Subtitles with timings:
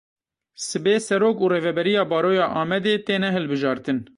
[0.65, 3.97] Sibê Serok û Rêveberiya Baroya Amedê têne hilbijartin.